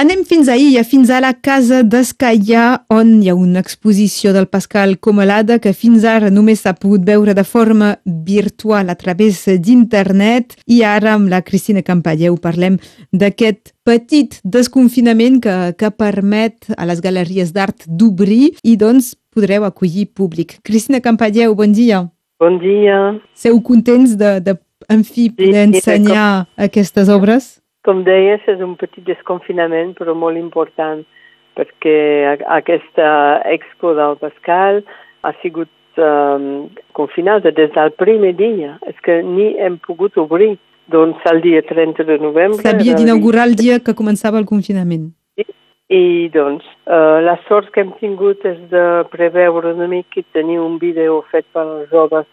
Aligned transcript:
Anem 0.00 0.22
fins 0.24 0.48
a 0.48 0.54
Illa, 0.56 0.80
fins 0.80 1.10
a 1.12 1.18
la 1.20 1.34
Casa 1.44 1.82
d'Escaià, 1.84 2.86
on 2.94 3.10
hi 3.20 3.28
ha 3.28 3.34
una 3.36 3.60
exposició 3.60 4.30
del 4.32 4.46
Pascal 4.48 4.94
Comalada 4.96 5.58
que 5.60 5.74
fins 5.76 6.06
ara 6.08 6.30
només 6.32 6.62
s'ha 6.64 6.72
pogut 6.72 7.04
veure 7.04 7.34
de 7.36 7.44
forma 7.44 7.90
virtual 8.28 8.88
a 8.88 8.96
través 8.96 9.42
d'internet 9.44 10.56
i 10.64 10.80
ara 10.88 11.12
amb 11.18 11.28
la 11.28 11.42
Cristina 11.44 11.84
Campalleu 11.84 12.40
parlem 12.40 12.78
d'aquest 13.12 13.74
petit 13.84 14.40
desconfinament 14.40 15.36
que, 15.44 15.58
que 15.76 15.92
permet 15.92 16.72
a 16.78 16.88
les 16.88 17.04
galeries 17.04 17.52
d'art 17.52 17.84
d'obrir 17.84 18.54
i 18.64 18.78
doncs 18.80 19.12
podreu 19.28 19.68
acollir 19.68 20.08
públic. 20.16 20.62
Cristina 20.64 21.04
Campalleu, 21.04 21.52
bon 21.52 21.76
dia. 21.76 22.06
Bon 22.40 22.56
dia. 22.56 23.20
Sou 23.36 23.60
contents 23.60 24.16
de, 24.16 24.38
de 24.40 24.56
en 24.88 25.04
fi, 25.04 25.28
poder 25.28 25.66
sí, 25.66 25.76
ensenyar 25.76 26.46
com, 26.46 26.64
aquestes 26.70 27.12
obres? 27.12 27.58
Com 27.86 28.02
deies, 28.04 28.42
és 28.50 28.60
un 28.60 28.74
petit 28.76 29.04
desconfinament, 29.06 29.94
però 29.96 30.12
molt 30.12 30.36
important, 30.36 31.04
perquè 31.56 32.36
aquesta 32.60 33.10
expo 33.48 33.94
del 33.96 34.18
Pascal 34.20 34.82
ha 35.24 35.32
sigut 35.40 35.70
um, 36.00 36.68
confinada 36.92 37.52
des 37.56 37.72
del 37.76 37.94
primer 37.96 38.34
dia. 38.36 38.76
És 38.88 38.98
que 39.04 39.22
ni 39.24 39.54
hem 39.58 39.80
pogut 39.86 40.18
obrir. 40.20 40.56
Doncs 40.90 41.22
el 41.30 41.38
dia 41.38 41.60
30 41.62 42.02
de 42.02 42.16
novembre... 42.18 42.64
S'havia 42.64 42.96
d'inaugurar 42.98 43.44
el 43.46 43.54
dia 43.54 43.76
que 43.78 43.94
començava 43.94 44.40
el 44.40 44.46
confinament. 44.48 45.12
I 45.90 46.30
doncs, 46.30 46.62
eh, 46.86 47.18
la 47.26 47.34
sort 47.48 47.72
que 47.74 47.82
hem 47.82 47.88
tingut 47.98 48.44
és 48.46 48.58
de 48.70 48.82
preveure 49.10 49.72
una 49.74 49.88
mica 49.90 50.20
i 50.20 50.26
tenir 50.36 50.60
un 50.62 50.76
vídeo 50.78 51.16
fet 51.32 51.48
per 51.50 51.64
joves 51.90 52.28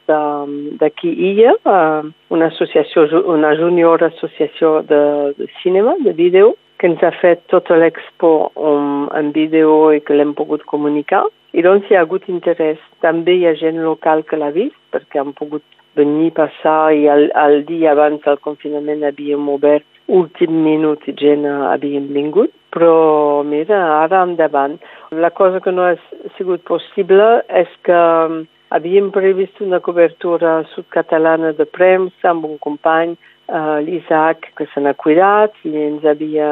d'aquí 0.77 1.09
Illa, 1.31 1.55
eh, 1.65 2.11
una 2.29 2.51
associació, 2.53 3.07
una 3.33 3.55
junior 3.57 4.03
associació 4.05 4.83
de, 4.91 5.01
de 5.39 5.47
cinema, 5.63 5.95
de 6.05 6.13
vídeo, 6.13 6.53
que 6.77 6.85
ens 6.85 7.01
ha 7.01 7.09
fet 7.17 7.41
tota 7.49 7.79
l'expo 7.81 8.51
en, 8.53 9.09
en 9.17 9.33
vídeo 9.33 9.89
i 9.89 10.03
que 10.05 10.13
l'hem 10.13 10.35
pogut 10.37 10.61
comunicar. 10.69 11.23
I 11.57 11.65
doncs 11.65 11.89
hi 11.89 11.97
ha 11.97 12.05
hagut 12.05 12.29
interès. 12.29 12.77
També 13.01 13.39
hi 13.39 13.47
ha 13.49 13.57
gent 13.57 13.81
local 13.81 14.21
que 14.29 14.37
l'ha 14.37 14.53
vist, 14.53 14.77
perquè 14.93 15.17
han 15.17 15.33
pogut 15.33 15.65
venir, 15.97 16.29
passar, 16.37 16.93
i 16.93 17.09
el, 17.09 17.31
el 17.33 17.63
dia 17.65 17.97
abans 17.97 18.21
del 18.21 18.37
confinament 18.45 19.01
havíem 19.01 19.49
obert 19.49 19.87
últim 20.07 20.61
minut 20.63 21.03
gent 21.19 21.43
havien 21.45 22.07
vingut, 22.13 22.53
però 22.77 23.41
mira, 23.43 23.79
ara 24.03 24.21
endavant. 24.27 24.77
La 25.11 25.31
cosa 25.31 25.59
que 25.63 25.73
no 25.73 25.87
ha 25.87 25.95
sigut 26.37 26.61
possible 26.69 27.25
és 27.49 27.71
que 27.87 27.97
um, 27.97 28.43
havíem 28.69 29.09
previst 29.15 29.61
una 29.65 29.79
cobertura 29.81 30.59
sud-catalana 30.75 31.55
de 31.57 31.65
premsa 31.65 32.33
amb 32.33 32.45
un 32.45 32.57
company, 32.61 33.15
uh, 33.49 33.79
l'Isaac, 33.81 34.51
que 34.59 34.67
se 34.73 34.83
n'ha 34.83 34.93
cuidat 34.93 35.57
i 35.65 35.73
ens 35.87 36.05
havia 36.05 36.51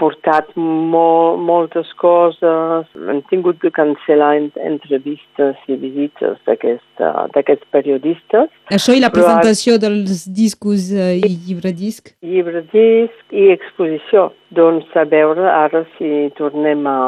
portat 0.00 0.50
molt, 0.56 1.40
moltes 1.40 1.90
coses. 2.00 2.86
Hem 2.94 3.22
tingut 3.30 3.60
de 3.62 3.70
cancel·lar 3.74 4.34
entrevistes 4.38 5.58
i 5.68 5.78
visites 5.80 6.38
d'aquests 6.46 7.64
periodistes. 7.74 8.52
Això 8.74 8.96
i 8.96 9.02
la 9.02 9.12
presentació 9.14 9.78
ara, 9.78 9.86
dels 9.86 10.26
discos 10.28 10.90
eh, 10.92 11.16
i 11.22 11.32
llibre 11.48 11.72
disc? 11.72 12.12
Llibre 12.22 12.64
disc 12.72 13.32
i 13.32 13.48
exposició. 13.54 14.28
Doncs 14.56 14.94
a 14.96 15.04
veure 15.08 15.44
ara 15.50 15.84
si 15.96 16.28
tornem 16.38 16.86
a 16.88 16.98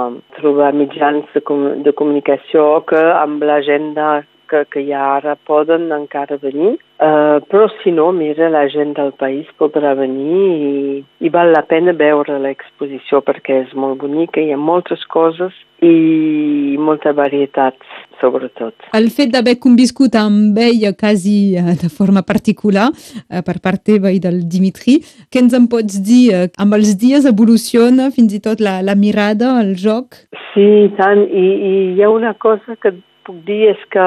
trobar 0.41 0.75
mitjans 0.77 1.29
de, 1.35 1.41
com, 1.45 1.65
de 1.85 1.95
comunicació 1.97 2.83
que 2.89 3.01
amb 3.17 3.45
l'agenda 3.45 4.21
que, 4.51 4.65
que 4.73 4.83
ja 4.89 5.01
ara 5.17 5.37
poden 5.49 5.89
encara 5.95 6.39
venir, 6.43 6.75
uh, 6.99 7.39
però 7.51 7.69
si 7.81 7.93
no, 7.95 8.11
mira, 8.17 8.51
la 8.53 8.67
gent 8.73 8.97
del 8.99 9.13
país 9.21 9.49
podrà 9.61 9.95
venir 9.99 10.41
i, 10.51 11.01
i 11.23 11.33
val 11.33 11.53
la 11.55 11.63
pena 11.71 11.95
veure 11.97 12.41
l'exposició 12.43 13.23
perquè 13.27 13.63
és 13.65 13.75
molt 13.79 14.01
bonica, 14.03 14.43
hi 14.43 14.53
ha 14.55 14.61
moltes 14.61 15.05
coses 15.13 15.55
i 15.81 16.77
molta 16.77 17.15
varietat, 17.17 17.79
sobretot. 18.21 18.91
El 18.97 19.09
fet 19.15 19.31
d'haver 19.33 19.57
conviscut 19.63 20.19
amb 20.19 20.59
ella 20.61 20.93
quasi 20.99 21.55
uh, 21.61 21.73
de 21.79 21.93
forma 21.93 22.25
particular 22.27 22.91
uh, 22.91 23.41
per 23.47 23.59
part 23.63 23.85
teva 23.87 24.13
i 24.13 24.21
del 24.23 24.43
Dimitri, 24.51 24.99
què 25.31 25.45
ens 25.45 25.57
en 25.57 25.71
pots 25.71 26.03
dir? 26.05 26.51
Amb 26.61 26.77
els 26.77 26.97
dies 27.01 27.25
evoluciona 27.29 28.11
fins 28.15 28.35
i 28.37 28.43
tot 28.43 28.61
la, 28.61 28.81
la 28.85 28.99
mirada, 28.99 29.55
el 29.63 29.77
joc? 29.79 30.19
Sí, 30.51 30.91
tant, 30.99 31.23
i, 31.31 31.47
i 31.71 31.73
hi 31.95 32.03
ha 32.03 32.11
una 32.11 32.35
cosa 32.43 32.75
que 32.83 32.93
puc 33.27 33.41
dir 33.47 33.71
és 33.71 33.83
que 33.95 34.07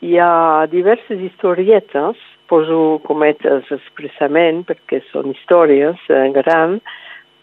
hi 0.00 0.16
ha 0.18 0.66
diverses 0.72 1.20
historietes, 1.20 2.16
poso 2.48 2.98
cometes 3.04 3.68
expressament 3.74 4.64
perquè 4.68 5.02
són 5.10 5.30
històries 5.34 6.00
eh, 6.10 6.26
grans, 6.34 6.80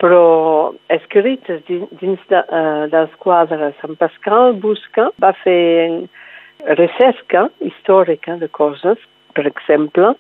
però 0.01 0.73
escrites 0.93 1.63
dins 1.67 2.21
de, 2.29 2.41
uh, 2.41 2.85
dels 2.91 3.13
quadres. 3.23 3.77
En 3.85 3.95
Pascal 3.97 4.53
Busca 4.61 5.09
va 5.21 5.31
fer 5.43 6.05
recerca 6.77 7.47
històrica 7.65 8.37
de 8.41 8.49
coses, 8.53 9.01
per 9.33 9.47
exemple, 9.49 10.13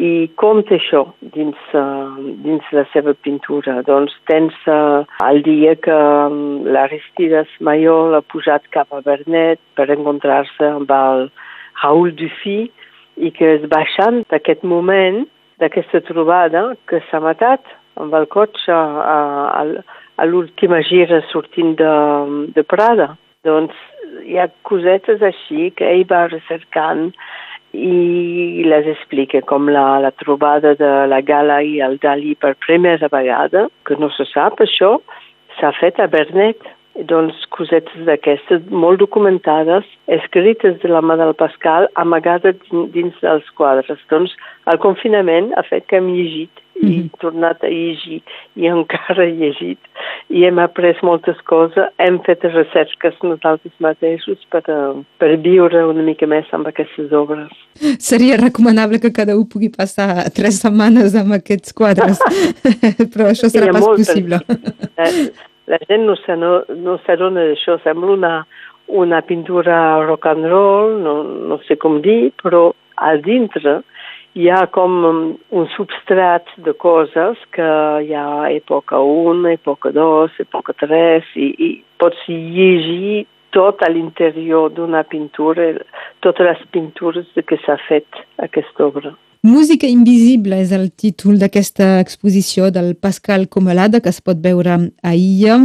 i 0.00 0.30
compta 0.40 0.78
això 0.78 1.02
dins, 1.34 1.58
uh, 1.76 2.16
dins 2.46 2.72
la 2.72 2.86
seva 2.94 3.12
pintura. 3.12 3.80
Doncs 3.84 4.16
tens 4.30 4.56
uh, 4.64 5.04
el 5.28 5.42
dia 5.44 5.76
que 5.76 5.92
um, 5.92 6.64
l'Aristides 6.64 7.52
Mayol 7.60 8.16
ha 8.16 8.24
pujat 8.32 8.64
cap 8.72 8.92
a 8.92 9.02
Bernet 9.04 9.60
per 9.76 9.90
encontrar-se 9.92 10.72
amb 10.72 10.92
el 10.96 11.28
Raül 11.82 12.14
Dufy 12.18 12.70
i 13.16 13.30
que 13.36 13.56
és 13.58 13.68
baixant 13.70 14.22
d'aquest 14.32 14.64
moment, 14.64 15.22
d'aquesta 15.60 16.00
trobada, 16.06 16.72
que 16.88 17.02
s'ha 17.08 17.20
matat 17.22 17.62
amb 18.00 18.14
el 18.16 18.26
cotxe 18.32 18.72
a, 18.72 18.82
a, 19.60 19.62
a 20.16 20.26
l'última 20.26 20.80
gira 20.86 21.20
sortint 21.30 21.76
de, 21.78 21.94
de 22.56 22.64
Prada. 22.64 23.12
Doncs 23.46 23.76
hi 24.26 24.38
ha 24.38 24.48
cosetes 24.68 25.22
així 25.22 25.70
que 25.76 25.88
ell 25.88 26.06
va 26.08 26.26
recercant 26.30 27.10
i 27.72 28.64
les 28.68 28.88
explica, 28.90 29.40
com 29.48 29.70
la, 29.72 29.98
la 30.04 30.12
trobada 30.20 30.74
de 30.76 30.90
la 31.08 31.22
Gala 31.24 31.62
i 31.64 31.80
el 31.80 31.96
Dalí 32.02 32.34
per 32.36 32.52
primera 32.66 33.08
vegada, 33.12 33.66
que 33.88 33.96
no 33.96 34.10
se 34.12 34.28
sap 34.28 34.60
això, 34.60 34.98
s'ha 35.58 35.72
fet 35.80 36.00
a 36.00 36.08
Bernet 36.12 36.60
doncs, 37.08 37.36
cosetes 37.56 38.04
d'aquestes, 38.06 38.64
molt 38.70 39.00
documentades, 39.00 39.86
escrites 40.12 40.78
de 40.82 40.90
la 40.92 41.00
mà 41.00 41.16
del 41.20 41.34
Pascal, 41.38 41.88
amagades 42.00 42.58
dins 42.92 43.16
dels 43.22 43.48
quadres. 43.56 44.02
Doncs, 44.10 44.34
el 44.70 44.78
confinament 44.82 45.52
ha 45.56 45.64
fet 45.66 45.88
que 45.88 45.98
hem 45.98 46.12
llegit 46.12 46.62
i 46.82 46.86
mm 46.86 46.92
-hmm. 46.92 47.18
tornat 47.20 47.64
a 47.64 47.68
llegir 47.68 48.22
i 48.56 48.66
encara 48.66 49.24
he 49.24 49.32
llegit 49.32 49.78
i 50.30 50.44
hem 50.44 50.58
après 50.58 50.96
moltes 51.02 51.36
coses, 51.44 51.84
hem 51.98 52.18
fet 52.26 52.44
recerques 52.44 53.14
nosaltres 53.22 53.74
mateixos 53.78 54.38
per, 54.50 54.62
uh, 54.68 55.02
per 55.18 55.36
viure 55.36 55.84
una 55.86 56.02
mica 56.02 56.26
més 56.26 56.46
amb 56.52 56.66
aquestes 56.66 57.12
obres. 57.12 57.50
Seria 58.10 58.36
recomanable 58.36 59.00
que 59.00 59.12
cada 59.12 59.36
un 59.36 59.46
pugui 59.48 59.68
passar 59.68 60.30
tres 60.36 60.60
setmanes 60.62 61.14
amb 61.14 61.32
aquests 61.32 61.72
quadres, 61.72 62.18
però 63.12 63.24
això 63.28 63.48
serà 63.52 63.72
pas 63.72 63.86
possible. 63.86 64.40
Eh, 64.96 65.30
la 65.66 65.78
gent 65.88 66.06
no 66.08 66.16
se 66.18 66.36
no, 66.36 66.98
s'adona 67.06 67.46
d'això, 67.50 67.78
sembla 67.84 68.12
una, 68.16 68.32
una 69.02 69.22
pintura 69.22 69.76
rock 70.04 70.26
and 70.26 70.48
roll, 70.50 70.98
no, 71.02 71.22
no 71.22 71.58
sé 71.68 71.76
com 71.76 72.00
dir, 72.02 72.32
però 72.42 72.70
a 72.96 73.14
dintre 73.16 73.80
hi 74.34 74.48
ha 74.48 74.62
com 74.72 74.94
un 75.04 75.66
substrat 75.74 76.48
de 76.66 76.72
coses 76.72 77.40
que 77.52 77.68
hi 78.06 78.14
ha 78.16 78.48
època 78.52 79.00
1, 79.04 79.44
època 79.58 79.92
2, 79.92 80.40
època 80.46 80.74
3, 80.84 81.34
i, 81.36 81.50
i 81.66 81.70
pots 82.00 82.24
llegir 82.28 83.26
tot 83.52 83.84
a 83.84 83.90
l'interior 83.92 84.72
d'una 84.72 85.02
pintura, 85.04 85.68
totes 86.24 86.48
les 86.48 86.64
pintures 86.72 87.28
què 87.36 87.60
s'ha 87.66 87.76
fet 87.88 88.24
aquesta 88.40 88.88
obra. 88.88 89.12
Música 89.42 89.88
invisible 89.90 90.54
és 90.62 90.70
el 90.70 90.92
títol 90.94 91.40
d'aquesta 91.40 91.96
exposició 91.98 92.68
del 92.70 92.92
Pascal 92.94 93.48
Comalada 93.50 93.98
que 93.98 94.12
es 94.14 94.20
pot 94.22 94.38
veure 94.38 94.76
a 95.02 95.14
Illa, 95.18 95.56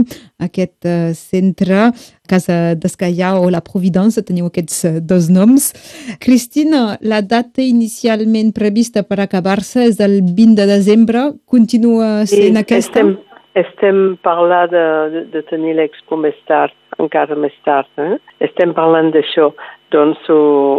aquest 0.41 0.87
uh, 0.89 1.11
centre, 1.13 1.91
Casa 2.25 2.73
d'Escaià 2.73 3.35
o 3.37 3.51
La 3.53 3.61
Providence, 3.61 4.23
teniu 4.25 4.49
aquests 4.49 4.79
uh, 4.89 4.95
dos 4.97 5.29
noms. 5.29 5.69
Cristina, 6.17 6.97
la 7.05 7.21
data 7.21 7.61
inicialment 7.61 8.49
prevista 8.57 9.05
per 9.05 9.19
acabar-se 9.21 9.85
és 9.91 10.01
el 10.01 10.23
20 10.25 10.57
de 10.57 10.67
desembre, 10.73 11.27
continua 11.45 12.25
sent 12.25 12.57
sí, 12.57 12.65
aquesta? 12.65 12.97
Estem, 12.97 13.13
estem 13.61 14.03
parlant 14.25 14.73
de, 14.73 14.85
de, 15.13 15.25
de 15.37 15.45
tenir 15.53 15.77
l'expo 15.77 16.17
més 16.17 16.41
tard, 16.49 16.73
encara 16.97 17.37
més 17.37 17.53
tard. 17.61 17.93
Eh? 18.01 18.17
Estem 18.49 18.73
parlant 18.73 19.13
d'això 19.13 19.51
doncs 19.93 20.29
ho, 20.29 20.37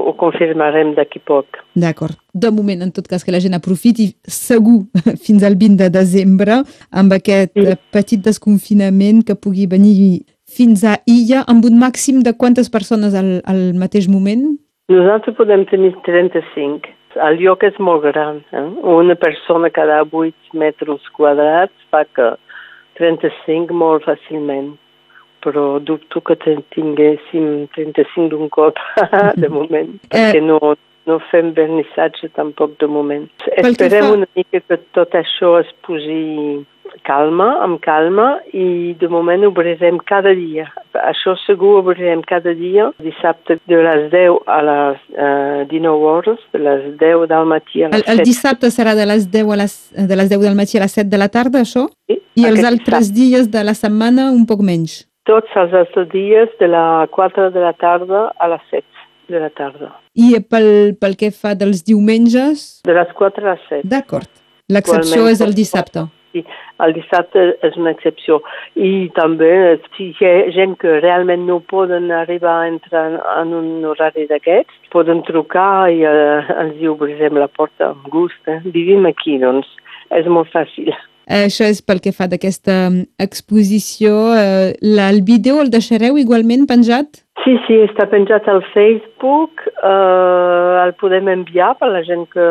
ho 0.08 0.12
confirmarem 0.20 0.94
d'aquí 0.96 1.20
poc. 1.24 1.60
D'acord. 1.78 2.16
De 2.34 2.50
moment, 2.54 2.82
en 2.84 2.92
tot 2.94 3.08
cas, 3.08 3.24
que 3.24 3.34
la 3.34 3.40
gent 3.42 3.56
aprofiti 3.56 4.10
segur 4.28 4.82
fins 5.26 5.46
al 5.46 5.58
20 5.60 5.78
de 5.84 5.90
desembre 5.94 6.62
amb 6.90 7.16
aquest 7.16 7.54
sí. 7.56 7.76
petit 7.94 8.24
desconfinament 8.24 9.24
que 9.26 9.38
pugui 9.38 9.68
venir 9.70 10.24
fins 10.48 10.84
a 10.84 10.98
Illa 11.06 11.44
amb 11.46 11.66
un 11.68 11.78
màxim 11.80 12.22
de 12.24 12.32
quantes 12.36 12.70
persones 12.72 13.16
al, 13.18 13.38
al 13.44 13.74
mateix 13.76 14.08
moment? 14.08 14.56
Nosaltres 14.88 15.36
podem 15.36 15.66
tenir 15.68 15.92
35. 16.06 16.94
El 17.24 17.40
lloc 17.42 17.64
és 17.66 17.76
molt 17.82 18.04
gran. 18.06 18.40
Eh? 18.56 18.64
Una 18.94 19.16
persona 19.20 19.68
cada 19.74 20.00
8 20.04 20.56
metres 20.56 21.04
quadrats 21.16 21.88
fa 21.92 22.04
que 22.16 22.30
35 23.00 23.74
molt 23.76 24.06
fàcilment, 24.08 24.72
però 25.44 25.78
dubto 25.78 26.22
que 26.24 26.36
tinguéssim 26.74 27.68
35 27.76 28.28
d'un 28.34 28.48
cop 28.52 28.80
de 29.42 29.50
moment, 29.52 29.94
perquè 30.12 30.42
no, 30.44 30.74
no 31.08 31.20
fem 31.30 31.52
vernissatge 31.56 32.32
tampoc 32.36 32.78
de 32.82 32.88
moment. 32.90 33.28
Esperem 33.56 34.04
fa... 34.04 34.16
una 34.18 34.28
mica 34.36 34.60
que 34.60 34.80
tot 34.96 35.16
això 35.18 35.56
es 35.62 35.70
posi 35.86 36.64
calma, 37.04 37.48
amb 37.64 37.80
calma, 37.84 38.38
i 38.56 38.94
de 39.00 39.08
moment 39.12 39.44
obrirem 39.48 39.98
cada 40.08 40.32
dia. 40.36 40.66
Això 41.04 41.34
segur 41.44 41.78
obrirem 41.82 42.22
cada 42.28 42.54
dia, 42.56 42.88
dissabte 43.04 43.58
de 43.68 43.80
les 43.84 44.08
10 44.12 44.38
a 44.48 44.60
les 44.68 45.02
uh, 45.16 45.66
19 45.70 46.08
hores, 46.12 46.40
de 46.54 46.62
les 46.64 46.86
10 47.00 47.26
del 47.32 47.50
matí 47.50 47.84
a 47.84 47.90
les 47.92 48.00
el, 48.00 48.06
7. 48.06 48.14
El 48.14 48.24
dissabte 48.28 48.72
serà 48.74 48.96
de 48.98 49.08
les 49.08 49.28
10, 49.30 49.52
a 49.52 49.60
les, 49.62 49.76
de 49.92 50.20
les 50.22 50.32
10 50.32 50.46
del 50.46 50.56
matí 50.58 50.78
a 50.80 50.86
les 50.86 50.96
7 50.96 51.08
de 51.12 51.20
la 51.20 51.28
tarda, 51.32 51.64
això? 51.64 51.88
Sí, 52.08 52.20
I 52.38 52.48
els 52.48 52.64
altres 52.64 53.12
dissabte. 53.12 53.20
dies 53.20 53.52
de 53.52 53.64
la 53.64 53.76
setmana 53.76 54.30
un 54.32 54.46
poc 54.48 54.64
menys? 54.64 55.02
Tots 55.28 55.56
els 55.60 55.74
altres 55.76 56.08
dies 56.08 56.52
de 56.60 56.70
la 56.72 57.06
4 57.12 57.50
de 57.52 57.60
la 57.60 57.74
tarda 57.76 58.28
a 58.40 58.48
les 58.54 58.62
7 58.70 58.84
de 59.28 59.40
la 59.42 59.50
tarda. 59.52 59.90
I 60.16 60.38
pel, 60.40 60.68
pel 60.96 61.16
que 61.20 61.28
fa 61.34 61.52
dels 61.54 61.82
diumenges? 61.84 62.80
De 62.88 62.94
les 62.96 63.10
4 63.18 63.44
a 63.44 63.52
les 63.52 63.66
7. 63.68 63.88
D'acord. 63.92 64.30
L'excepció 64.72 65.26
és 65.28 65.42
el 65.44 65.52
dissabte. 65.56 66.06
Sí, 66.32 66.42
el 66.84 66.92
dissabte 66.96 67.44
és 67.64 67.76
una 67.80 67.92
excepció. 67.94 68.40
I 68.76 69.08
també, 69.16 69.50
si 69.96 70.10
hi 70.10 70.28
ha 70.28 70.32
gent 70.56 70.76
que 70.80 70.98
realment 71.00 71.46
no 71.48 71.60
poden 71.72 72.10
arribar 72.12 72.56
a 72.62 72.68
entrar 72.68 73.06
en 73.36 73.54
un 73.56 73.84
horari 73.88 74.26
d'aquests, 74.32 74.80
poden 74.92 75.22
trucar 75.28 75.88
i 75.92 76.04
eh, 76.08 76.40
ens 76.64 76.80
hi 76.80 76.88
obrirem 76.88 77.40
la 77.40 77.48
porta 77.48 77.92
amb 77.92 78.08
gust. 78.12 78.40
Eh? 78.48 78.60
Vivim 78.64 79.08
aquí, 79.08 79.38
doncs. 79.44 79.68
És 80.16 80.28
molt 80.32 80.48
fàcil. 80.52 80.92
Això 81.28 81.66
és 81.68 81.82
pel 81.84 82.00
que 82.00 82.14
fa 82.16 82.26
d'aquesta 82.26 82.88
mm, 82.88 83.08
exposició. 83.20 84.32
Eh, 84.34 84.74
el 85.08 85.22
vídeo 85.22 85.60
el 85.60 85.70
deixareu 85.70 86.16
igualment 86.16 86.64
penjat? 86.70 87.24
Sí, 87.44 87.54
sí, 87.66 87.76
està 87.84 88.08
penjat 88.08 88.48
al 88.48 88.62
Facebook. 88.72 89.66
Eh, 89.76 90.74
el 90.84 90.94
podem 91.00 91.28
enviar 91.28 91.74
per 91.78 91.92
la 91.92 92.02
gent 92.06 92.24
que, 92.32 92.48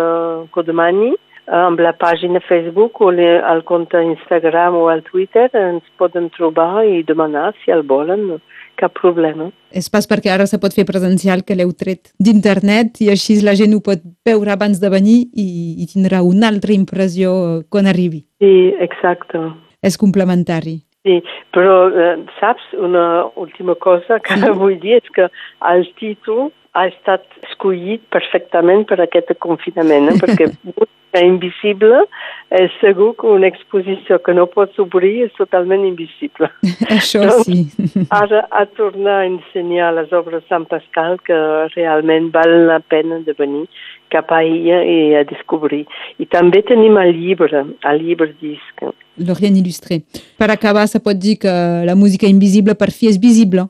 que 0.53 0.61
ho 0.61 0.67
demani 0.67 1.15
amb 1.47 1.79
la 1.79 1.93
pàgina 1.95 2.41
Facebook 2.43 2.99
o 3.01 3.11
el 3.15 3.63
compte 3.63 4.01
Instagram 4.03 4.75
o 4.75 4.89
el 4.91 5.01
Twitter 5.03 5.47
ens 5.55 5.83
poden 5.97 6.29
trobar 6.35 6.83
i 6.83 7.03
demanar 7.07 7.53
si 7.63 7.71
el 7.71 7.83
volen, 7.87 8.41
cap 8.79 8.95
problema. 8.97 9.49
És 9.71 9.89
pas 9.93 10.07
perquè 10.09 10.31
ara 10.33 10.47
se 10.49 10.59
pot 10.61 10.73
fer 10.73 10.87
presencial 10.87 11.43
que 11.45 11.57
l'heu 11.57 11.73
tret 11.77 12.13
d'internet 12.23 13.01
i 13.03 13.11
així 13.13 13.39
la 13.43 13.55
gent 13.59 13.75
ho 13.75 13.81
pot 13.83 14.03
veure 14.27 14.53
abans 14.53 14.81
de 14.81 14.91
venir 14.93 15.19
i, 15.33 15.47
i 15.83 15.87
tindrà 15.91 16.23
una 16.25 16.51
altra 16.51 16.75
impressió 16.75 17.63
quan 17.69 17.89
arribi. 17.89 18.23
Sí, 18.43 18.53
exacte. 18.83 19.41
És 19.85 19.97
complementari. 19.99 20.79
Sí, 21.07 21.21
però 21.55 21.87
eh, 21.87 22.15
saps, 22.39 22.63
una 22.73 23.25
última 23.39 23.75
cosa 23.75 24.19
que 24.19 24.35
sí? 24.35 24.53
vull 24.61 24.79
dir 24.81 24.97
és 24.99 25.11
que 25.15 25.29
el 25.71 25.87
títol 25.99 26.49
ha 26.77 26.87
estat 26.91 27.23
escollit 27.47 28.03
perfectament 28.13 28.85
per 28.89 28.99
aquest 29.01 29.31
confinament, 29.43 30.11
eh? 30.11 30.17
perquè 30.21 30.49
música 30.67 31.23
invisible 31.23 32.03
és 32.49 32.71
segur 32.79 33.13
que 33.19 33.27
una 33.27 33.47
exposició 33.47 34.19
que 34.23 34.33
no 34.33 34.45
pots 34.47 34.79
obrir 34.79 35.25
és 35.25 35.33
totalment 35.35 35.83
invisible. 35.87 36.49
Això 36.97 37.23
doncs, 37.27 37.49
sí. 37.49 38.05
Ara 38.21 38.45
a 38.51 38.63
tornar 38.77 39.19
a 39.21 39.27
ensenyar 39.27 39.93
les 39.97 40.13
obres 40.15 40.45
de 40.45 40.53
Sant 40.53 40.67
Pascal 40.71 41.17
que 41.27 41.37
realment 41.75 42.31
val 42.35 42.53
la 42.69 42.79
pena 42.79 43.19
de 43.25 43.35
venir 43.37 43.65
cap 44.13 44.31
a 44.31 44.43
ella 44.45 44.79
i 44.87 45.15
a 45.19 45.25
descobrir. 45.27 45.83
I 46.23 46.29
també 46.31 46.63
tenim 46.63 46.95
el 47.01 47.13
llibre, 47.17 47.65
el 47.91 48.01
llibre 48.05 48.31
disc. 48.39 48.87
L'Orient 49.17 49.55
il·lustré. 49.57 50.01
Per 50.37 50.49
acabar, 50.53 50.87
se 50.87 51.01
pot 51.03 51.17
dir 51.17 51.37
que 51.41 51.53
la 51.87 51.95
música 51.95 52.27
invisible 52.29 52.75
per 52.77 52.91
fi 52.93 53.09
és 53.11 53.17
visible. 53.21 53.67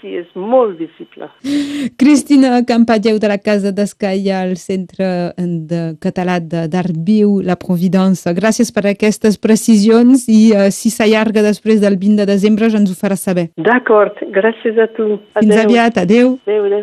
sí, 0.00 0.14
és 0.20 0.28
molt 0.34 0.78
visible. 0.78 1.28
Cristina 2.00 2.60
Campadeu 2.66 3.18
de 3.22 3.30
la 3.30 3.38
Casa 3.38 3.72
d'Escai 3.72 4.28
al 4.34 4.56
Centre 4.60 5.08
de 5.38 5.82
Català 6.02 6.40
d'Art 6.40 6.96
Viu, 7.06 7.38
La 7.44 7.56
Providence. 7.60 8.30
Gràcies 8.36 8.72
per 8.74 8.86
aquestes 8.90 9.38
precisions 9.38 10.26
i 10.28 10.40
uh, 10.52 10.68
si 10.74 10.92
s'allarga 10.92 11.44
després 11.44 11.80
del 11.82 11.98
20 12.00 12.22
de 12.22 12.28
desembre 12.34 12.70
ja 12.72 12.80
ens 12.82 12.92
ho 12.92 12.98
farà 12.98 13.16
saber. 13.20 13.48
D'acord, 13.56 14.18
gràcies 14.34 14.78
a 14.82 14.88
tu. 14.96 15.14
Adeu. 15.34 15.46
Fins 15.46 15.62
aviat, 15.64 16.02
adeu. 16.02 16.34
Adeu, 16.44 16.68
adeu. 16.68 16.82